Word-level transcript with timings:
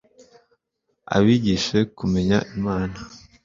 abigishe 1.15 1.77
kumenya 1.97 2.37
imana 2.57 2.97